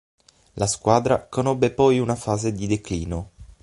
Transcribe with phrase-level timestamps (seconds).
[0.53, 3.29] La squadra conobbe poi una fase di declino.